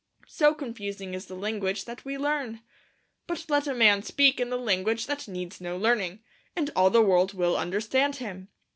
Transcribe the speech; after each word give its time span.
So 0.25 0.55
confusing 0.55 1.13
is 1.13 1.27
the 1.27 1.35
language 1.35 1.85
that 1.85 2.03
we 2.03 2.17
learn! 2.17 2.61
But 3.27 3.45
let 3.49 3.67
a 3.67 3.75
man 3.75 4.01
speak 4.01 4.39
in 4.39 4.49
the 4.49 4.57
language 4.57 5.05
that 5.05 5.27
needs 5.27 5.61
no 5.61 5.77
learning; 5.77 6.23
and 6.55 6.71
all 6.75 6.89
the 6.89 7.03
world 7.03 7.35
will 7.35 7.55
understand 7.55 8.15
him. 8.15 8.47